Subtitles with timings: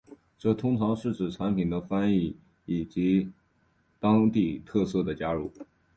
[0.35, 3.31] 这通常是指产品的翻译以及
[3.99, 5.51] 当地特色的加入。